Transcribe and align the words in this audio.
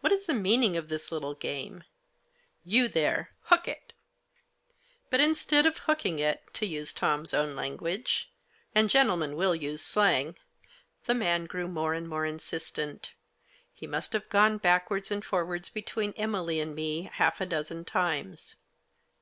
What 0.00 0.12
is 0.12 0.26
the 0.26 0.34
meaning 0.34 0.76
of 0.76 0.90
this 0.90 1.10
little 1.10 1.32
game? 1.32 1.84
You, 2.64 2.86
there, 2.86 3.30
hook 3.44 3.66
it!" 3.66 3.94
But 5.10 5.20
instead 5.20 5.64
of 5.64 5.78
hooking 5.78 6.18
it, 6.18 6.42
to 6.52 6.66
use 6.66 6.92
Tom's 6.92 7.32
own 7.32 7.56
language, 7.56 8.30
and 8.74 8.90
gentlemen 8.90 9.36
will 9.36 9.54
use 9.54 9.80
slang, 9.82 10.36
the 11.06 11.14
man 11.14 11.46
grew 11.46 11.66
more 11.66 11.94
and 11.94 12.06
more 12.06 12.26
insistent. 12.26 13.14
He 13.72 13.86
must 13.86 14.12
have 14.12 14.28
gone 14.28 14.58
back 14.58 14.90
wards 14.90 15.10
and 15.10 15.24
forwards 15.24 15.70
between 15.70 16.12
Emily 16.14 16.60
and 16.60 16.74
me 16.74 17.08
half 17.14 17.40
a 17.40 17.46
dozen 17.46 17.86
times. 17.86 18.56